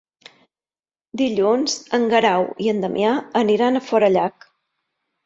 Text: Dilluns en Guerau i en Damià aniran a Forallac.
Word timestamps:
Dilluns 1.21 1.75
en 1.97 2.07
Guerau 2.13 2.45
i 2.65 2.71
en 2.73 2.81
Damià 2.87 3.13
aniran 3.43 3.77
a 3.77 3.83
Forallac. 3.91 4.49